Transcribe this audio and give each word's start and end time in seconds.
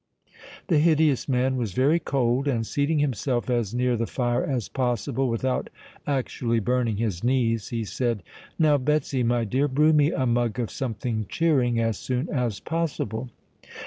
The 0.65 0.79
hideous 0.79 1.29
man 1.29 1.57
was 1.57 1.73
very 1.73 1.99
cold; 1.99 2.47
and, 2.47 2.65
seating 2.65 2.97
himself 2.97 3.51
as 3.51 3.75
near 3.75 3.95
the 3.95 4.07
fire 4.07 4.43
as 4.43 4.67
possible 4.67 5.29
without 5.29 5.69
actually 6.07 6.59
burning 6.59 6.97
his 6.97 7.23
knees, 7.23 7.67
he 7.67 7.85
said, 7.85 8.23
"Now, 8.57 8.79
Betsy 8.79 9.21
my 9.21 9.43
dear, 9.43 9.67
brew 9.67 9.93
me 9.93 10.11
a 10.11 10.25
mug 10.25 10.59
of 10.59 10.71
something 10.71 11.27
cheering 11.29 11.79
as 11.79 11.99
soon 11.99 12.29
as 12.29 12.59
possible." 12.59 13.29